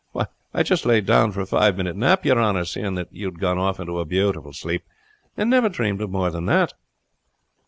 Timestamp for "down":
1.05-1.31